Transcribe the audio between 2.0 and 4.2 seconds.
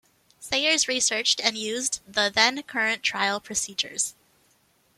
the then current trial procedures.